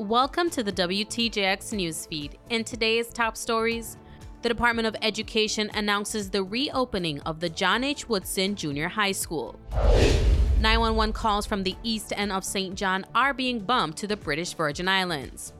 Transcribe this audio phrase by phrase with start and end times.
[0.00, 2.36] Welcome to the WTJX newsfeed.
[2.48, 3.98] In today's top stories,
[4.40, 8.08] the Department of Education announces the reopening of the John H.
[8.08, 9.60] Woodson Junior High School.
[10.58, 12.74] 911 calls from the east end of St.
[12.74, 15.52] John are being bumped to the British Virgin Islands.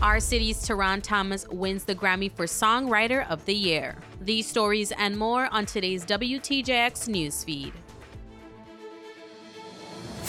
[0.00, 0.20] R.
[0.20, 3.96] City's Theron Thomas wins the Grammy for Songwriter of the Year.
[4.20, 7.72] These stories and more on today's WTJX newsfeed.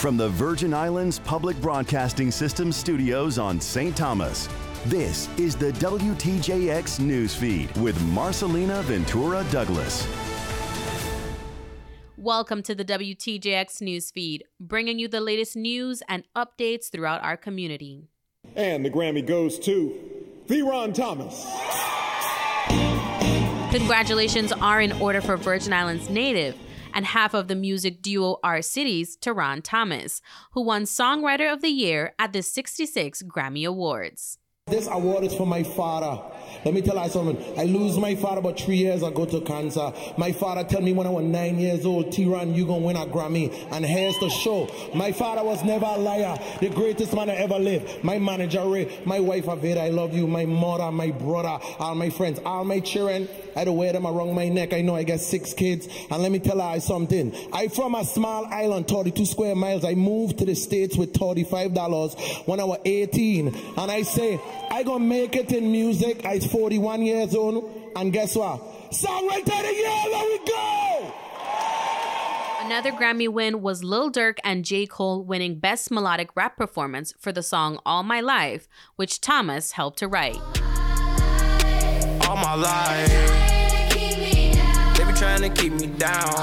[0.03, 3.95] From the Virgin Islands Public Broadcasting System studios on St.
[3.95, 4.49] Thomas,
[4.87, 10.05] this is the WTJX newsfeed with Marcelina Ventura Douglas.
[12.17, 18.09] Welcome to the WTJX newsfeed, bringing you the latest news and updates throughout our community.
[18.57, 19.97] And the Grammy goes to
[20.47, 21.47] Theron Thomas.
[23.71, 26.57] Congratulations are in order for Virgin Islands native
[26.93, 28.61] and half of the music duo R.
[28.61, 30.21] City's, Theron Thomas,
[30.53, 34.37] who won Songwriter of the Year at the 66 Grammy Awards.
[34.67, 36.21] This award is for my father.
[36.65, 37.59] Let me tell you something.
[37.59, 39.91] I lose my father about three years ago to cancer.
[40.17, 43.05] My father tell me when I was nine years old, T-Ron, you gonna win a
[43.05, 43.53] Grammy.
[43.71, 44.69] And here's the show.
[44.93, 46.37] My father was never a liar.
[46.59, 48.03] The greatest man I ever lived.
[48.03, 48.99] My manager, Ray.
[49.05, 50.27] My wife, Aveda, I love you.
[50.27, 53.27] My mother, my brother, all my friends, all my children.
[53.55, 54.73] I to wear them around my neck.
[54.73, 55.87] I know I got six kids.
[56.09, 57.35] And let me tell you something.
[57.53, 59.85] I from a small island, 32 square miles.
[59.85, 63.47] I moved to the States with $35 when I was 18.
[63.77, 64.39] And I say,
[64.71, 66.25] I gonna make it in music.
[66.25, 68.61] I 41 years old, and guess what?
[68.91, 70.03] Songwriter of the year.
[70.11, 71.13] There we go.
[72.65, 74.85] Another Grammy win was Lil Durk and J.
[74.85, 79.99] Cole winning Best Melodic Rap Performance for the song All My Life, which Thomas helped
[79.99, 80.39] to write.
[82.25, 83.09] All my life,
[84.97, 86.33] they be trying to keep me down.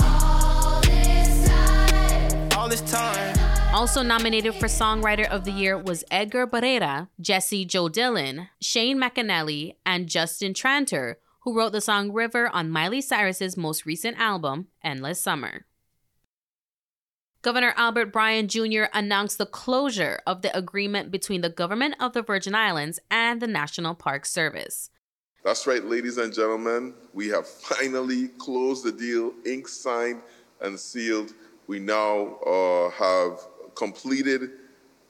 [2.54, 3.39] All this time.
[3.72, 9.76] Also nominated for Songwriter of the Year was Edgar Barrera, Jesse Joe Dillon, Shane McAnally,
[9.86, 15.20] and Justin Tranter, who wrote the song River on Miley Cyrus's most recent album, Endless
[15.20, 15.66] Summer.
[17.42, 18.84] Governor Albert Bryan Jr.
[18.92, 23.46] announced the closure of the agreement between the government of the Virgin Islands and the
[23.46, 24.90] National Park Service.
[25.44, 26.92] That's right, ladies and gentlemen.
[27.14, 30.22] We have finally closed the deal, ink signed
[30.60, 31.32] and sealed.
[31.68, 33.46] We now uh, have
[33.80, 34.50] completed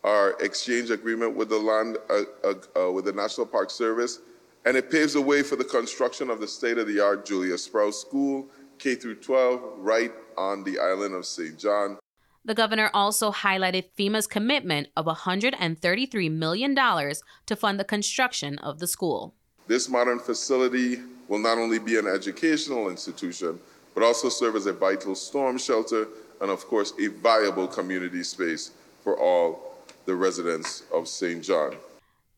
[0.05, 4.21] our exchange agreement with the land uh, uh, uh, with the National Park Service,
[4.65, 8.49] and it paves the way for the construction of the state-of-the-art Julius Sprauve School,
[8.79, 11.59] K through 12, right on the island of St.
[11.59, 11.99] John.
[12.45, 18.87] The governor also highlighted FEMA's commitment of $133 million to fund the construction of the
[18.87, 19.35] school.
[19.67, 23.59] This modern facility will not only be an educational institution,
[23.95, 26.09] but also serve as a vital storm shelter
[26.41, 31.43] and, of course, a viable community space for all the residents of St.
[31.43, 31.77] John.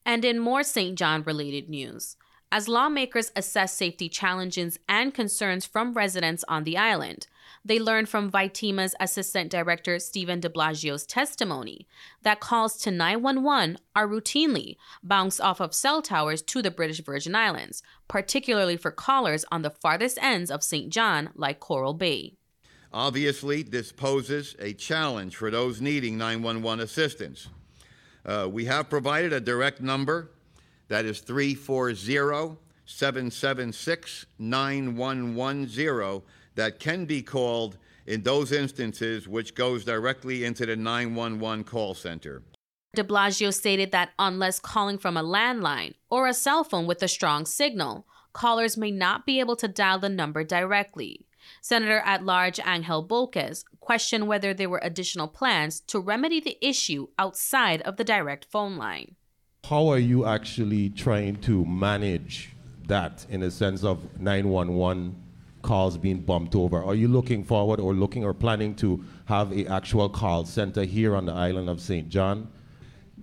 [0.04, 0.98] And in more St.
[0.98, 2.16] John related news,
[2.50, 7.26] as lawmakers assess safety challenges and concerns from residents on the island,
[7.64, 11.86] they learned from VITEMA's Assistant Director Stephen DeBlasio's testimony
[12.22, 17.34] that calls to 911 are routinely bounced off of cell towers to the British Virgin
[17.34, 20.92] Islands, particularly for callers on the farthest ends of St.
[20.92, 22.34] John, like Coral Bay.
[22.92, 27.48] Obviously, this poses a challenge for those needing 911 assistance.
[28.24, 30.30] Uh, we have provided a direct number
[30.88, 36.22] that is 340 776 9110
[36.54, 42.42] that can be called in those instances, which goes directly into the 911 call center.
[42.94, 47.46] DeBlasio stated that unless calling from a landline or a cell phone with a strong
[47.46, 51.24] signal, callers may not be able to dial the number directly.
[51.60, 57.08] Senator at large Angel Bolques questioned whether there were additional plans to remedy the issue
[57.18, 59.16] outside of the direct phone line.
[59.64, 62.50] How are you actually trying to manage
[62.88, 65.16] that in a sense of 911
[65.62, 66.82] calls being bumped over?
[66.82, 71.14] Are you looking forward or looking or planning to have a actual call center here
[71.14, 72.08] on the island of St.
[72.08, 72.48] John?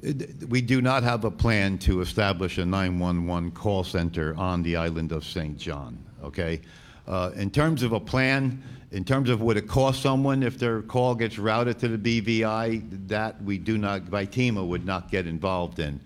[0.06, 0.14] Uh,
[0.48, 5.12] we do not have a plan to establish a 911 call center on the island
[5.12, 5.58] of St.
[5.58, 6.62] John, okay?
[7.10, 8.62] Uh, in terms of a plan,
[8.92, 13.08] in terms of what it costs someone if their call gets routed to the BVI,
[13.08, 16.00] that we do not, VITEMA would not get involved in.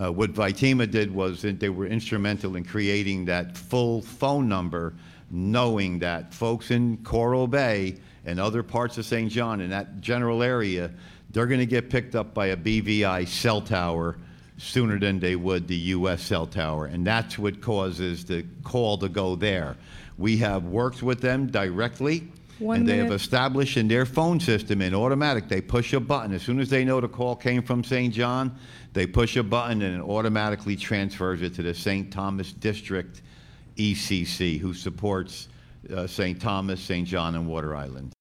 [0.00, 4.94] Uh, what VITEMA did was they were instrumental in creating that full phone number,
[5.30, 7.96] knowing that folks in Coral Bay
[8.26, 9.30] and other parts of St.
[9.30, 10.90] John in that general area,
[11.30, 14.16] they're going to get picked up by a BVI cell tower
[14.56, 16.20] sooner than they would the U.S.
[16.20, 19.76] cell tower, and that's what causes the call to go there.
[20.18, 22.28] We have worked with them directly
[22.58, 26.34] One and they have established in their phone system in automatic, they push a button.
[26.34, 28.12] As soon as they know the call came from St.
[28.12, 28.58] John,
[28.92, 32.12] they push a button and it automatically transfers it to the St.
[32.12, 33.22] Thomas District
[33.76, 35.48] ECC, who supports
[35.94, 36.40] uh, St.
[36.40, 37.06] Thomas, St.
[37.06, 38.12] John, and Water Island.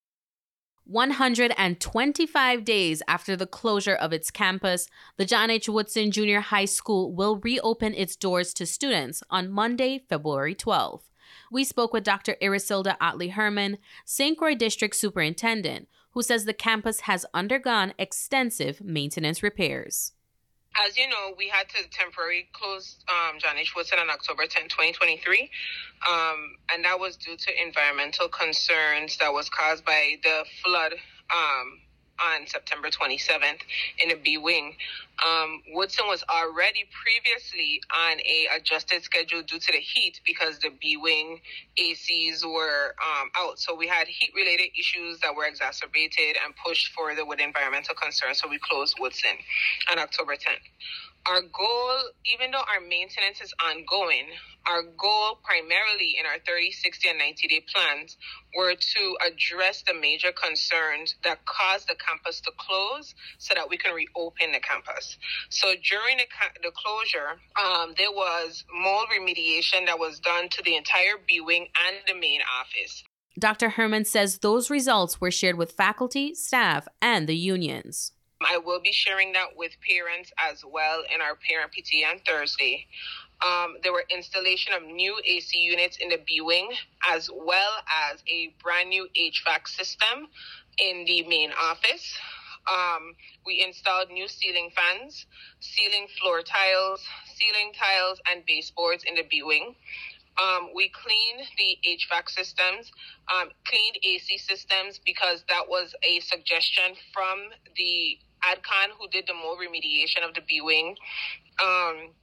[0.85, 5.67] 125 days after the closure of its campus, the John H.
[5.67, 11.01] Woodson Junior High School will reopen its doors to students on Monday, February 12.
[11.51, 12.35] We spoke with Dr.
[12.41, 14.37] Irisilda Otley Herman, St.
[14.37, 20.13] Croix District Superintendent, who says the campus has undergone extensive maintenance repairs.
[20.85, 23.73] As you know, we had to temporarily close um, John H.
[23.75, 25.49] Woodson on October 10, 2023.
[26.07, 30.93] Um, and that was due to environmental concerns that was caused by the flood
[31.33, 31.79] um,
[32.19, 33.61] on September 27th
[33.99, 34.75] in the B wing.
[35.25, 40.69] Um, Woodson was already previously on a adjusted schedule due to the heat because the
[40.79, 41.41] B wing
[41.79, 43.59] ACs were um, out.
[43.59, 48.41] So we had heat related issues that were exacerbated and pushed further with environmental concerns.
[48.41, 49.37] So we closed Woodson
[49.91, 50.65] on October 10th.
[51.27, 51.91] Our goal,
[52.25, 54.27] even though our maintenance is ongoing,
[54.67, 58.17] our goal primarily in our 30, 60, and 90 day plans
[58.55, 63.77] were to address the major concerns that caused the campus to close so that we
[63.77, 65.06] can reopen the campus.
[65.49, 66.25] So during the,
[66.63, 71.67] the closure, um, there was mold remediation that was done to the entire B wing
[71.87, 73.03] and the main office.
[73.39, 73.69] Dr.
[73.69, 78.13] Herman says those results were shared with faculty, staff, and the unions.
[78.41, 82.87] I will be sharing that with parents as well in our parent PT on Thursday.
[83.45, 86.69] Um, there were installation of new AC units in the B wing,
[87.07, 87.71] as well
[88.11, 90.27] as a brand new HVAC system
[90.79, 92.17] in the main office.
[92.71, 93.15] Um,
[93.45, 95.25] we installed new ceiling fans,
[95.59, 97.05] ceiling floor tiles,
[97.35, 99.75] ceiling tiles, and baseboards in the B wing.
[100.37, 102.91] Um, we cleaned the HVAC systems,
[103.33, 109.33] um, cleaned AC systems because that was a suggestion from the ADCON who did the
[109.33, 110.95] mold remediation of the B wing.
[111.59, 112.13] Um,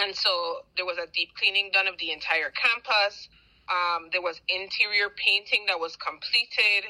[0.00, 3.28] and so there was a deep cleaning done of the entire campus.
[3.68, 6.88] Um, there was interior painting that was completed.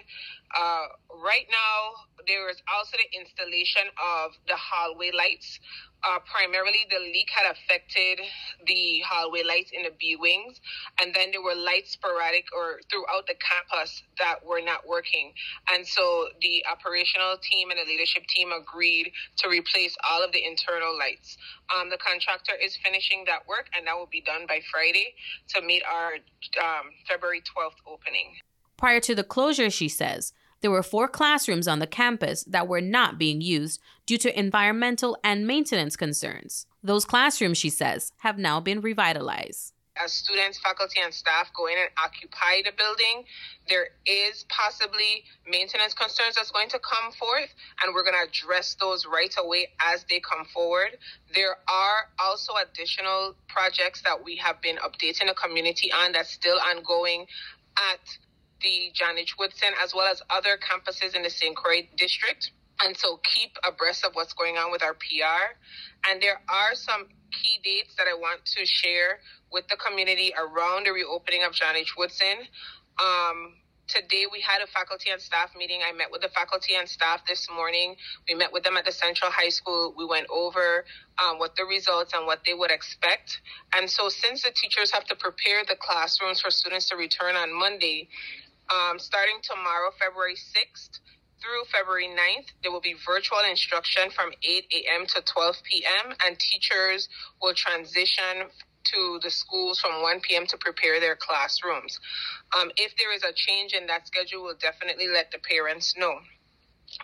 [0.54, 0.86] Uh,
[1.24, 5.58] right now, there is also the installation of the hallway lights.
[6.04, 8.18] Uh, primarily, the leak had affected
[8.66, 10.60] the hallway lights in the B wings,
[11.00, 15.32] and then there were lights sporadic or throughout the campus that were not working.
[15.72, 20.44] And so the operational team and the leadership team agreed to replace all of the
[20.44, 21.38] internal lights.
[21.74, 25.14] Um, the contractor is finishing that work, and that will be done by Friday
[25.54, 26.14] to meet our
[26.60, 28.36] um, February 12th opening.
[28.76, 30.32] Prior to the closure, she says,
[30.62, 35.18] there were four classrooms on the campus that were not being used due to environmental
[35.22, 36.66] and maintenance concerns.
[36.82, 39.74] Those classrooms, she says, have now been revitalized.
[39.94, 43.24] As students, faculty, and staff go in and occupy the building,
[43.68, 47.50] there is possibly maintenance concerns that's going to come forth,
[47.82, 50.96] and we're going to address those right away as they come forward.
[51.34, 56.58] There are also additional projects that we have been updating the community on that's still
[56.58, 57.26] ongoing
[57.76, 58.00] at
[58.62, 59.36] the John H.
[59.38, 61.54] Woodson, as well as other campuses in the St.
[61.56, 62.50] Croix district.
[62.80, 65.54] And so keep abreast of what's going on with our PR.
[66.08, 69.20] And there are some key dates that I want to share
[69.52, 71.94] with the community around the reopening of John H.
[71.96, 72.46] Woodson.
[72.98, 73.54] Um,
[73.88, 75.80] today we had a faculty and staff meeting.
[75.86, 77.96] I met with the faculty and staff this morning.
[78.28, 79.94] We met with them at the Central High School.
[79.96, 80.84] We went over
[81.22, 83.40] um, what the results and what they would expect.
[83.74, 87.52] And so since the teachers have to prepare the classrooms for students to return on
[87.52, 88.08] Monday,
[88.72, 91.00] um, starting tomorrow, February 6th,
[91.40, 95.06] through February 9th, there will be virtual instruction from 8 a.m.
[95.06, 97.08] to 12 p.m., and teachers
[97.40, 98.48] will transition
[98.84, 100.46] to the schools from 1 p.m.
[100.46, 101.98] to prepare their classrooms.
[102.56, 106.14] Um, if there is a change in that schedule, we'll definitely let the parents know.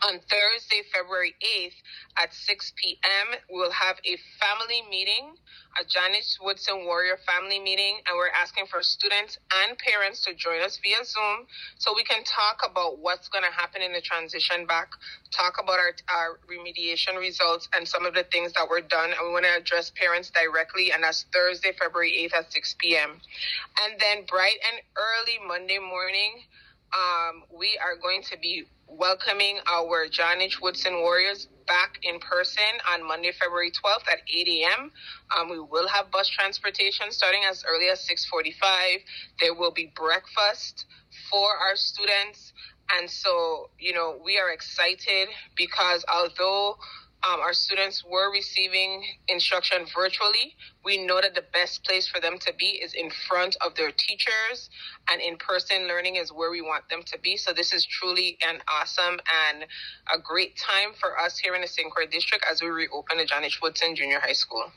[0.03, 1.75] On Thursday, February 8th
[2.19, 5.33] at 6 p.m., we'll have a family meeting,
[5.81, 6.37] a John H.
[6.43, 11.05] Woodson Warrior family meeting, and we're asking for students and parents to join us via
[11.05, 11.47] Zoom
[11.79, 14.91] so we can talk about what's going to happen in the transition back,
[15.31, 19.11] talk about our, our remediation results and some of the things that were done.
[19.11, 23.21] And we want to address parents directly, and that's Thursday, February 8th at 6 p.m.
[23.83, 26.45] And then bright and early Monday morning,
[26.93, 30.61] um, we are going to be welcoming our John H.
[30.61, 34.91] Woodson Warriors back in person on Monday, February 12th at 8 a.m.
[35.37, 39.03] Um, we will have bus transportation starting as early as 6:45.
[39.41, 40.87] There will be breakfast
[41.31, 42.53] for our students,
[42.97, 46.77] and so you know we are excited because although
[47.27, 50.55] um, our students were receiving instruction virtually.
[50.85, 53.91] We know that the best place for them to be is in front of their
[53.91, 54.71] teachers,
[55.11, 57.37] and in person learning is where we want them to be.
[57.37, 59.19] So, this is truly an awesome
[59.51, 59.65] and
[60.15, 61.91] a great time for us here in the St.
[61.91, 63.59] Croix district as we reopen the John H.
[63.61, 64.71] Woodson Junior High School.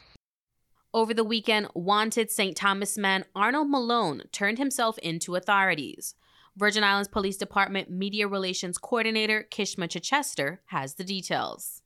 [0.93, 2.57] Over the weekend, wanted St.
[2.57, 6.15] Thomas man Arnold Malone turned himself into authorities.
[6.57, 11.80] Virgin Islands Police Department Media Relations Coordinator Kishma Chichester has the details.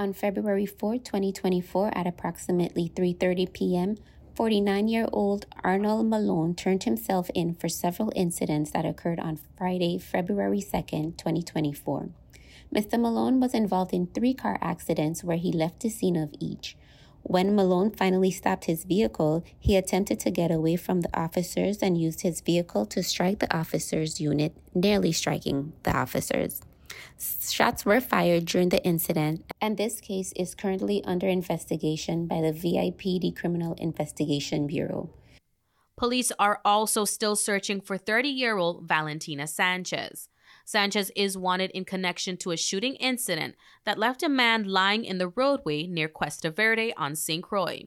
[0.00, 3.96] On February 4, 2024, at approximately 3:30 p.m.,
[4.34, 10.68] 49-year-old Arnold Malone turned himself in for several incidents that occurred on Friday, February 2,
[11.18, 12.08] 2024.
[12.74, 12.98] Mr.
[12.98, 16.78] Malone was involved in three car accidents where he left the scene of each.
[17.20, 22.00] When Malone finally stopped his vehicle, he attempted to get away from the officers and
[22.00, 26.62] used his vehicle to strike the officers' unit, nearly striking the officers.
[27.18, 32.52] Shots were fired during the incident, and this case is currently under investigation by the
[32.52, 35.10] VIPD Criminal Investigation Bureau.
[35.96, 40.28] Police are also still searching for 30 year old Valentina Sanchez.
[40.64, 45.18] Sanchez is wanted in connection to a shooting incident that left a man lying in
[45.18, 47.42] the roadway near Cuesta Verde on St.
[47.42, 47.82] Croix.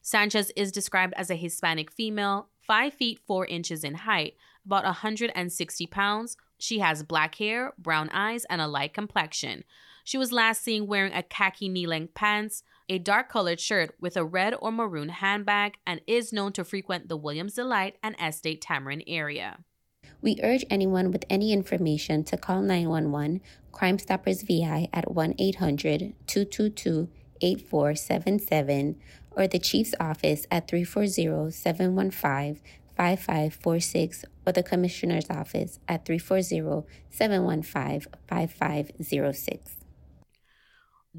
[0.00, 4.34] Sanchez is described as a Hispanic female, 5 feet 4 inches in height,
[4.66, 9.64] about 160 pounds, she has black hair, brown eyes, and a light complexion.
[10.04, 14.16] She was last seen wearing a khaki knee length pants, a dark colored shirt with
[14.16, 18.60] a red or maroon handbag, and is known to frequent the Williams Delight and Estate
[18.60, 19.58] Tamarind area.
[20.20, 23.40] We urge anyone with any information to call 911
[23.72, 27.08] Crime Stoppers VI at 1 800 222
[27.40, 29.00] 8477
[29.32, 32.60] or the Chief's office at 340 715
[32.96, 39.76] 5546 or the Commissioner's Office at 340 715 5506.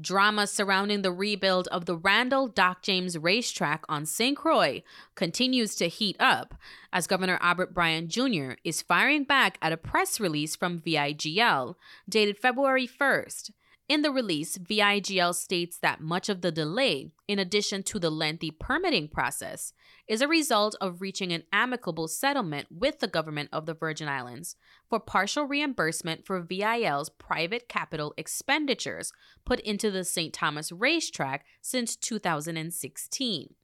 [0.00, 4.36] Drama surrounding the rebuild of the Randall Doc James racetrack on St.
[4.36, 4.82] Croix
[5.14, 6.56] continues to heat up
[6.92, 8.54] as Governor Albert Bryan Jr.
[8.64, 11.76] is firing back at a press release from VIGL
[12.08, 13.52] dated February 1st
[13.86, 18.50] in the release, VIGL states that much of the delay, in addition to the lengthy
[18.50, 19.74] permitting process,
[20.08, 24.56] is a result of reaching an amicable settlement with the government of the Virgin Islands
[24.88, 29.12] for partial reimbursement for VIGL's private capital expenditures
[29.44, 30.32] put into the St.
[30.32, 33.54] Thomas racetrack since 2016.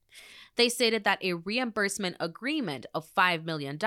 [0.57, 3.79] They stated that a reimbursement agreement of $5 million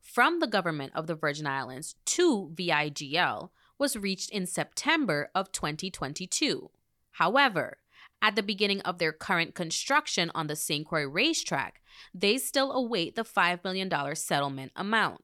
[0.00, 6.70] from the government of the Virgin Islands to VIGL was reached in September of 2022.
[7.12, 7.78] However,
[8.20, 10.86] at the beginning of their current construction on the St.
[10.86, 11.80] Croix racetrack,
[12.12, 15.22] they still await the $5 million settlement amount.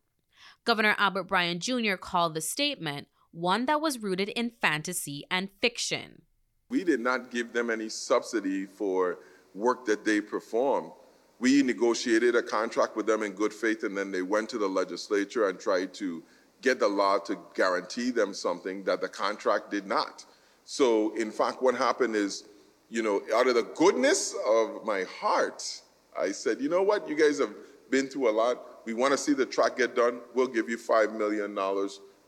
[0.65, 1.97] Governor Albert Bryan Jr.
[1.97, 6.23] called the statement one that was rooted in fantasy and fiction.
[6.69, 9.19] We did not give them any subsidy for
[9.55, 10.93] work that they performed.
[11.41, 14.69] We negotiated a contract with them in good faith, and then they went to the
[14.69, 16.23] legislature and tried to
[16.65, 20.25] get the law to guarantee them something that the contract did not.
[20.65, 22.45] So, in fact, what happened is,
[22.89, 25.83] you know, out of the goodness of my heart,
[26.19, 27.55] I said, you know what, you guys have
[27.91, 28.87] been through a lot.
[28.87, 30.21] We want to see the track get done.
[30.35, 31.55] We'll give you $5 million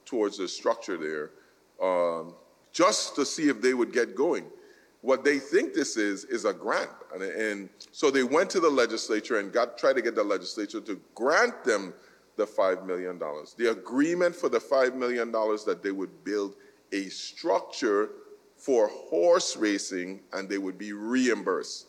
[0.04, 1.30] towards the structure there,
[1.82, 2.34] um,
[2.72, 4.44] just to see if they would get going.
[5.00, 6.90] What they think this is, is a grant.
[7.14, 10.80] And, and so they went to the legislature and got tried to get the legislature
[10.82, 11.94] to grant them
[12.36, 13.18] the $5 million.
[13.56, 16.54] The agreement for the $5 million that they would build
[16.92, 18.10] a structure
[18.56, 21.86] for horse racing and they would be reimbursed.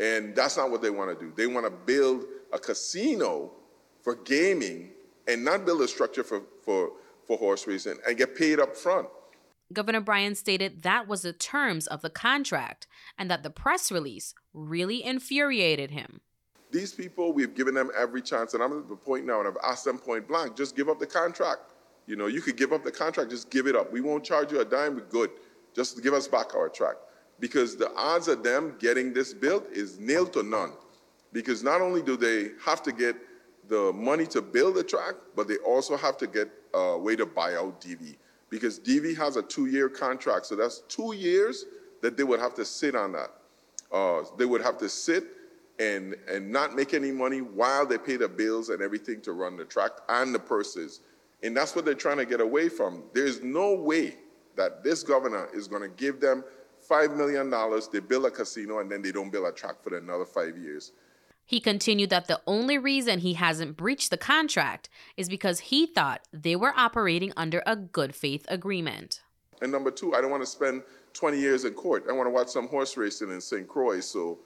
[0.00, 1.32] And that's not what they want to do.
[1.36, 3.52] They want to build a casino
[4.02, 4.90] for gaming
[5.28, 6.92] and not build a structure for, for,
[7.26, 9.08] for horse racing and get paid up front.
[9.72, 12.86] Governor Bryan stated that was the terms of the contract
[13.16, 16.20] and that the press release really infuriated him.
[16.74, 19.56] These people, we've given them every chance, and I'm at the point now, and I've
[19.62, 21.60] asked them point blank, just give up the contract.
[22.08, 23.92] You know, you could give up the contract, just give it up.
[23.92, 25.30] We won't charge you a dime, we're good.
[25.72, 26.96] Just give us back our track.
[27.38, 30.72] Because the odds of them getting this built is nil to none.
[31.32, 33.14] Because not only do they have to get
[33.68, 37.24] the money to build the track, but they also have to get a way to
[37.24, 38.16] buy out DV.
[38.50, 41.66] Because DV has a two-year contract, so that's two years
[42.02, 43.30] that they would have to sit on that.
[43.92, 45.24] Uh, they would have to sit
[45.78, 49.56] and, and not make any money while they pay the bills and everything to run
[49.56, 51.00] the track and the purses.
[51.42, 53.02] And that's what they're trying to get away from.
[53.12, 54.16] There's no way
[54.56, 56.44] that this governor is going to give them
[56.88, 57.50] $5 million,
[57.92, 60.92] they build a casino, and then they don't build a track for another five years.
[61.46, 66.22] He continued that the only reason he hasn't breached the contract is because he thought
[66.32, 69.22] they were operating under a good faith agreement.
[69.60, 72.04] And number two, I don't want to spend 20 years in court.
[72.08, 73.68] I want to watch some horse racing in St.
[73.68, 74.00] Croix.
[74.00, 74.38] So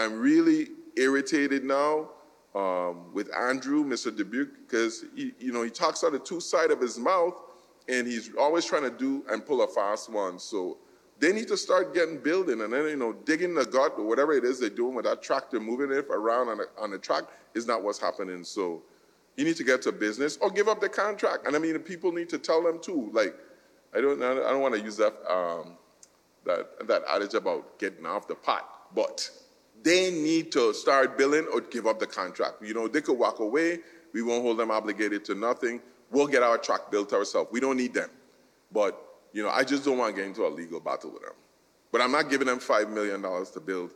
[0.00, 2.10] I'm really irritated now
[2.54, 4.14] um, with Andrew, Mr.
[4.14, 7.34] Dubuque, because he, you know he talks out of two sides of his mouth,
[7.88, 10.38] and he's always trying to do and pull a fast one.
[10.38, 10.78] So
[11.18, 14.32] they need to start getting building, and then you know digging the gut or whatever
[14.32, 17.24] it is they're doing with that tractor, moving it around on the, on the track
[17.54, 18.42] is not what's happening.
[18.42, 18.82] So
[19.36, 21.46] you need to get to business or give up the contract.
[21.46, 23.10] And I mean, people need to tell them too.
[23.12, 23.36] Like
[23.94, 25.76] I don't I don't want to use that um,
[26.46, 29.30] that that adage about getting off the pot, but
[29.82, 32.62] they need to start billing or give up the contract.
[32.62, 33.78] You know, they could walk away.
[34.12, 35.80] We won't hold them obligated to nothing.
[36.10, 37.50] We'll get our track built ourselves.
[37.52, 38.10] We don't need them.
[38.72, 39.00] But,
[39.32, 41.32] you know, I just don't want to get into a legal battle with them.
[41.92, 43.92] But I'm not giving them $5 million to build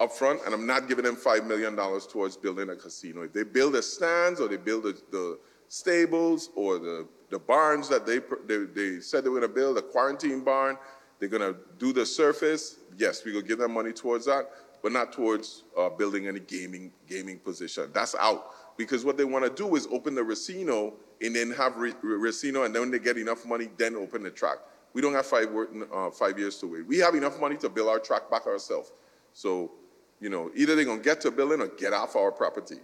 [0.00, 3.22] up front, and I'm not giving them $5 million towards building a casino.
[3.22, 7.88] If they build the stands or they build the, the stables or the, the barns
[7.88, 10.78] that they, they, they said they were going to build, a quarantine barn,
[11.18, 14.48] they're going to do the surface, yes, we will give them money towards that
[14.82, 17.90] but not towards uh, building any gaming gaming position.
[17.92, 21.74] That's out because what they want to do is open the Racino and then have
[21.74, 24.58] Racino, and then when they get enough money, then open the track.
[24.92, 25.48] We don't have five
[25.92, 26.86] uh, five years to wait.
[26.86, 28.92] We have enough money to build our track back ourselves.
[29.32, 29.72] So,
[30.20, 32.78] you know, either they're gonna get to building or get off our property.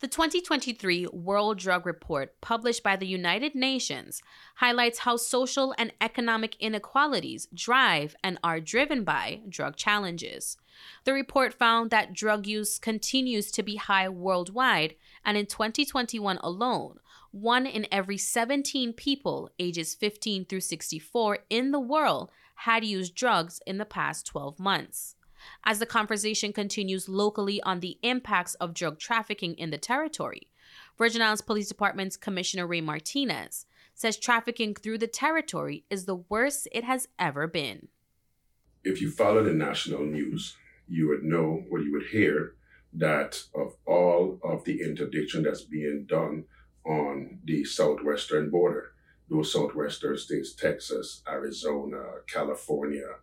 [0.00, 4.20] The 2023 World Drug Report, published by the United Nations,
[4.56, 10.58] highlights how social and economic inequalities drive and are driven by drug challenges.
[11.04, 16.98] The report found that drug use continues to be high worldwide, and in 2021 alone,
[17.30, 23.62] one in every 17 people ages 15 through 64 in the world had used drugs
[23.66, 25.15] in the past 12 months.
[25.64, 30.50] As the conversation continues locally on the impacts of drug trafficking in the territory,
[30.98, 36.68] Virgin Islands Police Department's Commissioner Ray Martinez says trafficking through the territory is the worst
[36.72, 37.88] it has ever been.
[38.84, 42.54] If you follow the national news, you would know or you would hear
[42.92, 46.44] that of all of the interdiction that's being done
[46.84, 48.92] on the southwestern border,
[49.28, 53.16] those southwestern states, Texas, Arizona, California,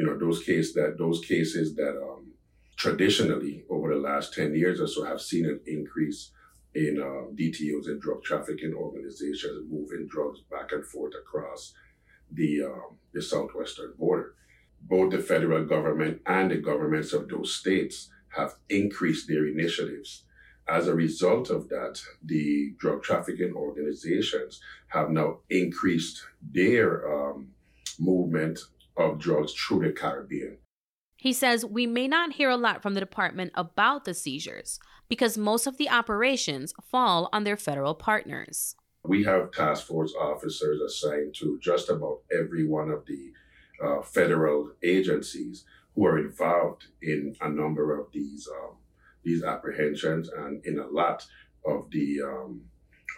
[0.00, 2.32] you know those cases that those cases that um,
[2.74, 6.30] traditionally over the last 10 years or so have seen an increase
[6.74, 11.74] in uh, DTOs and drug trafficking organizations moving drugs back and forth across
[12.32, 14.32] the um, the southwestern border.
[14.80, 20.24] Both the federal government and the governments of those states have increased their initiatives.
[20.66, 27.48] As a result of that, the drug trafficking organizations have now increased their um,
[27.98, 28.60] movement
[29.00, 30.58] of drugs through the Caribbean.
[31.16, 35.36] He says we may not hear a lot from the department about the seizures because
[35.36, 38.74] most of the operations fall on their federal partners.
[39.04, 43.32] We have task force officers assigned to just about every one of the
[43.84, 48.76] uh, federal agencies who are involved in a number of these um,
[49.22, 51.26] these apprehensions and in a lot
[51.66, 52.62] of the um,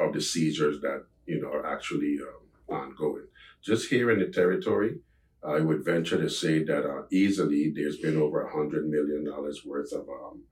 [0.00, 3.26] of the seizures that you know are actually um, ongoing.
[3.62, 4.98] Just here in the territory,
[5.44, 9.64] I would venture to say that uh, easily there's been over a hundred million dollars
[9.64, 10.42] worth of um,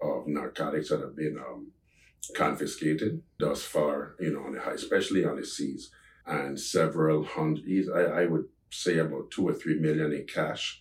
[0.00, 1.72] of narcotics that have been um,
[2.36, 4.16] confiscated thus far.
[4.20, 5.90] You know, on the high, especially on the seas,
[6.26, 7.88] and several hundred.
[7.94, 10.80] I, I would say about two or three million in cash.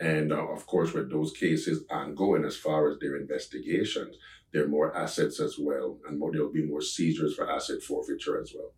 [0.00, 4.16] And uh, of course, with those cases ongoing as far as their investigations,
[4.52, 8.40] there are more assets as well, and more, there'll be more seizures for asset forfeiture
[8.40, 8.72] as well.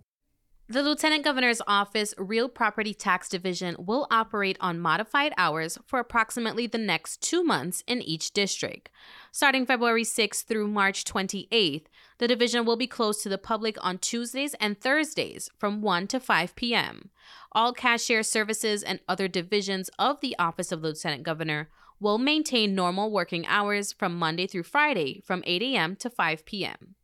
[0.71, 6.69] The Lieutenant Governor's Office Real Property Tax Division will operate on modified hours for approximately
[6.69, 8.89] the next two months in each district.
[9.33, 11.87] Starting February 6th through March 28th,
[12.19, 16.21] the division will be closed to the public on Tuesdays and Thursdays from 1 to
[16.21, 17.11] 5 p.m.
[17.51, 23.11] All cashier services and other divisions of the Office of Lieutenant Governor will maintain normal
[23.11, 25.97] working hours from Monday through Friday from 8 a.m.
[25.97, 26.95] to 5 p.m.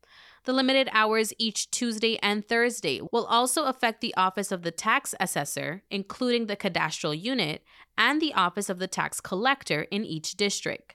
[0.47, 5.13] The limited hours each Tuesday and Thursday will also affect the Office of the Tax
[5.19, 7.65] Assessor, including the cadastral unit,
[7.99, 10.95] and the Office of the Tax Collector in each district.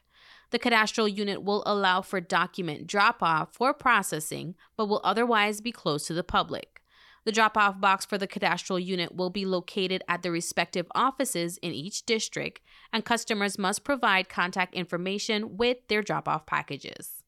[0.51, 5.73] The cadastral unit will allow for document drop off for processing, but will otherwise be
[5.73, 6.81] closed to the public.
[7.25, 11.57] The drop off box for the cadastral unit will be located at the respective offices
[11.57, 12.61] in each district,
[12.93, 17.20] and customers must provide contact information with their drop off packages.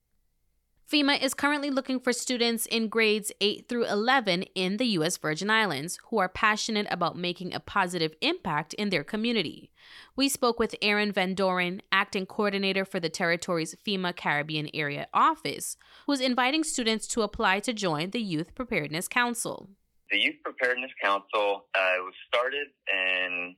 [0.91, 5.17] FEMA is currently looking for students in grades 8 through 11 in the U.S.
[5.17, 9.71] Virgin Islands who are passionate about making a positive impact in their community.
[10.15, 15.77] We spoke with Aaron Van Doren, acting coordinator for the territory's FEMA Caribbean Area Office,
[16.05, 19.69] who is inviting students to apply to join the Youth Preparedness Council.
[20.11, 23.55] the Youth Preparedness Council uh, was started in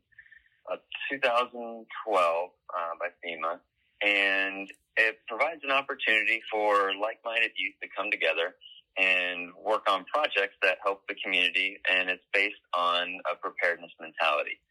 [0.72, 0.78] uh,
[1.12, 3.60] 2012 uh, by FEMA,
[4.06, 8.56] and it provides an opportunity for like-minded youth to come together
[8.98, 14.62] and work on projects that help the community, and it's based on a preparedness mentality.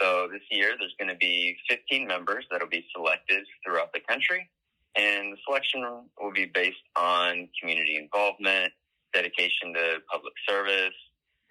[0.00, 4.00] So this year, there's going to be 15 members that will be selected throughout the
[4.00, 4.50] country,
[4.96, 5.80] and the selection
[6.20, 8.72] will be based on community involvement,
[9.14, 10.96] dedication to public service,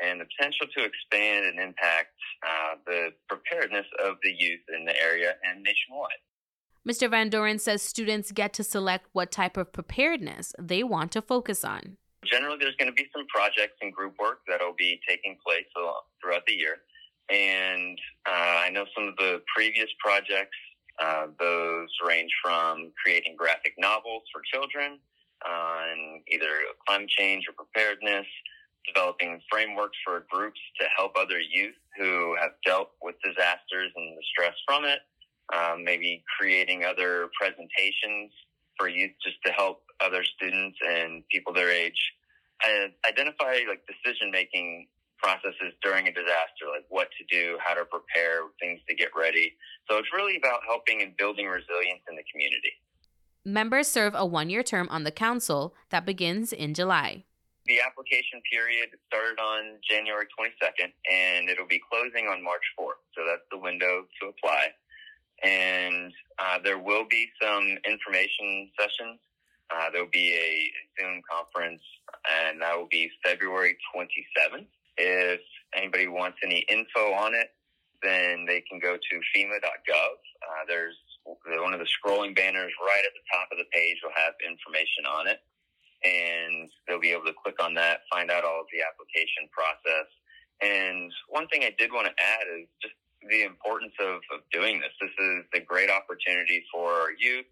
[0.03, 2.13] and the potential to expand and impact
[2.43, 6.21] uh, the preparedness of the youth in the area and nationwide.
[6.87, 7.09] Mr.
[7.09, 11.63] Van Doren says students get to select what type of preparedness they want to focus
[11.63, 11.97] on.
[12.25, 15.65] Generally, there's going to be some projects and group work that'll be taking place
[16.21, 16.77] throughout the year.
[17.29, 20.57] And uh, I know some of the previous projects,
[20.99, 24.99] uh, those range from creating graphic novels for children
[25.45, 26.49] on either
[26.87, 28.27] climate change or preparedness,
[28.85, 34.23] developing frameworks for groups to help other youth who have dealt with disasters and the
[34.31, 34.99] stress from it,
[35.51, 38.31] um, maybe creating other presentations
[38.77, 41.97] for youth just to help other students and people their age
[43.07, 44.87] identify like decision making
[45.17, 49.53] processes during a disaster, like what to do, how to prepare, things to get ready.
[49.89, 52.73] So it's really about helping and building resilience in the community.
[53.45, 57.23] Members serve a one year term on the council that begins in July.
[57.67, 63.01] The application period started on January 22nd and it'll be closing on March 4th.
[63.15, 64.73] So that's the window to apply.
[65.43, 69.19] And uh, there will be some information sessions.
[69.73, 71.81] Uh, there will be a Zoom conference
[72.29, 74.67] and that will be February 27th.
[74.97, 75.41] If
[75.75, 77.49] anybody wants any info on it,
[78.03, 80.13] then they can go to FEMA.gov.
[80.41, 84.15] Uh, there's one of the scrolling banners right at the top of the page will
[84.15, 85.39] have information on it.
[86.03, 90.09] And they'll be able to click on that, find out all of the application process.
[90.61, 92.97] And one thing I did want to add is just
[93.29, 94.91] the importance of, of doing this.
[94.99, 97.45] This is a great opportunity for youth.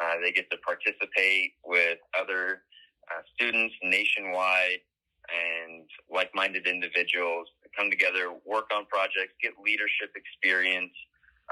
[0.00, 2.62] Uh, they get to participate with other
[3.10, 4.80] uh, students nationwide
[5.26, 10.92] and like-minded individuals come together, work on projects, get leadership experience.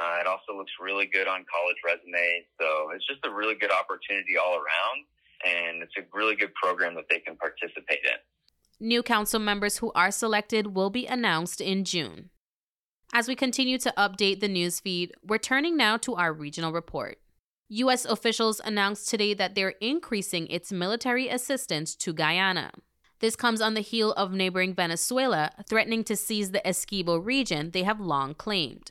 [0.01, 2.49] Uh, it also looks really good on college resumes.
[2.61, 4.99] So it's just a really good opportunity all around.
[5.45, 8.19] And it's a really good program that they can participate in.
[8.81, 12.31] New council members who are selected will be announced in June.
[13.17, 17.21] As we continue to update the newsfeed, we're turning now to our regional report.
[17.69, 18.05] U.S.
[18.05, 22.73] officials announced today that they're increasing its military assistance to Guyana.
[23.21, 27.85] This comes on the heel of neighboring Venezuela threatening to seize the Essequibo region they
[27.85, 28.91] have long claimed.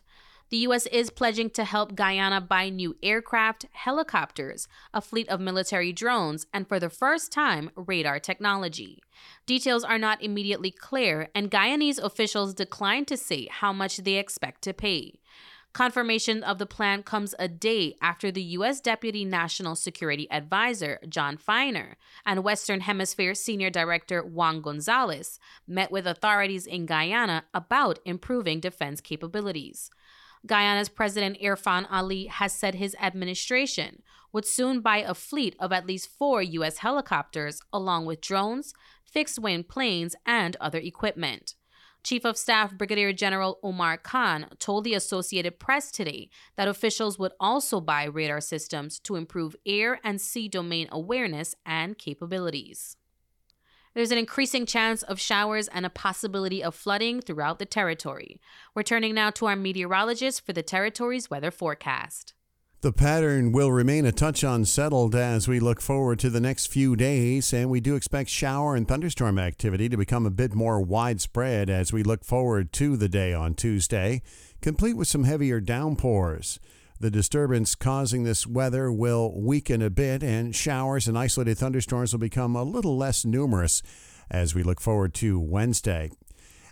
[0.53, 0.85] The U.S.
[0.85, 6.67] is pledging to help Guyana buy new aircraft, helicopters, a fleet of military drones, and
[6.67, 9.01] for the first time, radar technology.
[9.47, 14.61] Details are not immediately clear, and Guyanese officials declined to say how much they expect
[14.61, 15.15] to pay.
[15.73, 18.79] Confirmation of the plan comes a day after the U.S.
[18.79, 26.05] Deputy National Security Advisor, John Finer, and Western Hemisphere Senior Director Juan Gonzalez met with
[26.05, 29.89] authorities in Guyana about improving defense capabilities.
[30.45, 34.01] Guyana's President Irfaan Ali has said his administration
[34.33, 36.79] would soon buy a fleet of at least four U.S.
[36.79, 38.73] helicopters, along with drones,
[39.05, 41.55] fixed wing planes, and other equipment.
[42.03, 47.31] Chief of Staff Brigadier General Omar Khan told the Associated Press today that officials would
[47.39, 52.97] also buy radar systems to improve air and sea domain awareness and capabilities.
[53.93, 58.41] There's an increasing chance of showers and a possibility of flooding throughout the territory.
[58.73, 62.33] We're turning now to our meteorologist for the territory's weather forecast.
[62.81, 66.97] The pattern will remain a touch unsettled as we look forward to the next few
[66.97, 71.69] days, and we do expect shower and thunderstorm activity to become a bit more widespread
[71.69, 74.21] as we look forward to the day on Tuesday,
[74.61, 76.59] complete with some heavier downpours.
[77.03, 82.21] The disturbance causing this weather will weaken a bit, and showers and isolated thunderstorms will
[82.21, 83.83] become a little less numerous
[84.31, 86.11] as we look forward to Wednesday.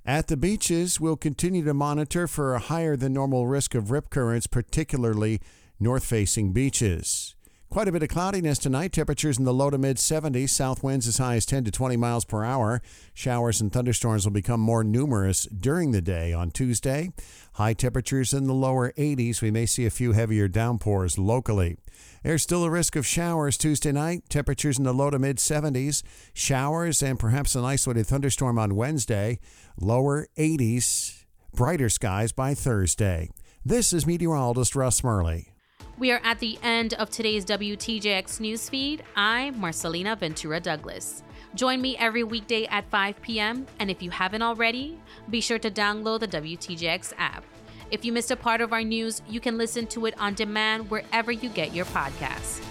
[0.05, 4.09] At the beaches, we'll continue to monitor for a higher than normal risk of rip
[4.09, 5.41] currents, particularly
[5.81, 7.35] north facing beaches.
[7.71, 8.91] Quite a bit of cloudiness tonight.
[8.91, 10.49] Temperatures in the low to mid 70s.
[10.49, 12.81] South winds as high as 10 to 20 miles per hour.
[13.13, 17.13] Showers and thunderstorms will become more numerous during the day on Tuesday.
[17.53, 19.41] High temperatures in the lower 80s.
[19.41, 21.77] We may see a few heavier downpours locally.
[22.23, 24.27] There's still a risk of showers Tuesday night.
[24.27, 26.03] Temperatures in the low to mid 70s.
[26.34, 29.39] Showers and perhaps an isolated thunderstorm on Wednesday.
[29.79, 31.23] Lower 80s.
[31.53, 33.29] Brighter skies by Thursday.
[33.63, 35.50] This is meteorologist Russ Murley.
[35.97, 39.01] We are at the end of today's WTJX newsfeed.
[39.15, 41.23] I'm Marcelina Ventura Douglas.
[41.53, 45.69] Join me every weekday at 5 p.m., and if you haven't already, be sure to
[45.69, 47.43] download the WTJX app.
[47.91, 50.89] If you missed a part of our news, you can listen to it on demand
[50.89, 52.65] wherever you get your podcasts.